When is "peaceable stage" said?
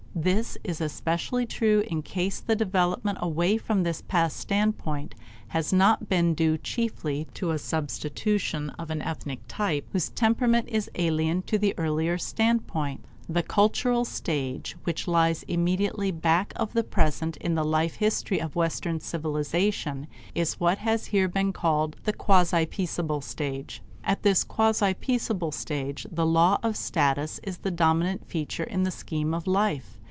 22.65-23.81, 24.93-26.05